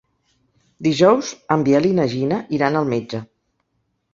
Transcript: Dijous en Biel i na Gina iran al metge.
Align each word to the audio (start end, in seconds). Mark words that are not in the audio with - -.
Dijous 0.87 1.29
en 1.57 1.65
Biel 1.67 1.87
i 1.91 1.91
na 1.99 2.07
Gina 2.15 2.41
iran 2.61 2.81
al 2.81 2.89
metge. 2.95 3.21